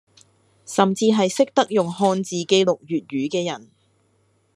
[0.65, 3.69] 甚至係識得用漢字記錄粵語嘅人